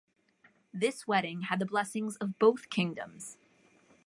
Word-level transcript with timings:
This 0.73 1.05
wedding 1.07 1.41
had 1.41 1.59
the 1.59 1.65
blessings 1.67 2.15
of 2.15 2.39
both 2.39 2.71
Kingdoms. 2.71 3.37